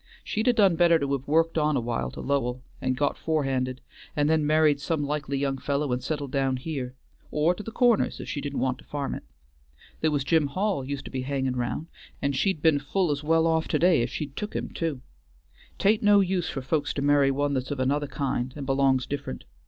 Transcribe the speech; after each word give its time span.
She'd 0.23 0.47
a 0.47 0.53
done 0.53 0.75
better 0.77 0.97
to 0.97 1.11
have 1.11 1.27
worked 1.27 1.59
on 1.59 1.77
a 1.77 1.79
while 1.79 2.09
to 2.09 2.21
Lowell 2.21 2.63
and 2.81 2.97
got 2.97 3.19
forehanded, 3.19 3.81
and 4.15 4.27
then 4.27 4.47
married 4.47 4.81
some 4.81 5.03
likely 5.03 5.37
young 5.37 5.59
fellow 5.59 5.91
and 5.91 6.03
settled 6.03 6.31
down 6.31 6.57
here, 6.57 6.95
or 7.29 7.53
to 7.53 7.61
the 7.61 7.69
Corners 7.69 8.19
if 8.19 8.27
she 8.27 8.41
didn't 8.41 8.61
want 8.61 8.79
to 8.79 8.83
farm 8.83 9.13
it. 9.13 9.21
There 9.99 10.09
was 10.09 10.23
Jim 10.23 10.47
Hall 10.47 10.83
used 10.83 11.05
to 11.05 11.11
be 11.11 11.21
hanging 11.21 11.55
round, 11.55 11.85
and 12.19 12.35
she'd 12.35 12.63
been 12.63 12.79
full 12.79 13.11
as 13.11 13.23
well 13.23 13.45
off 13.45 13.67
to 13.67 13.77
day 13.77 14.01
if 14.01 14.09
she'd 14.09 14.35
took 14.35 14.55
him, 14.55 14.69
too. 14.69 15.01
'T 15.77 15.87
ain't 15.87 16.01
no 16.01 16.19
use 16.19 16.49
for 16.49 16.63
folks 16.63 16.95
to 16.95 17.03
marry 17.03 17.29
one 17.29 17.53
that's 17.53 17.69
of 17.69 17.79
another 17.79 18.07
kind 18.07 18.53
and 18.57 18.65
belongs 18.65 19.05
different. 19.05 19.43